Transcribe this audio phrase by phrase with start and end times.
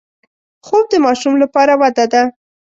[0.65, 2.23] خوب د ماشوم لپاره وده ده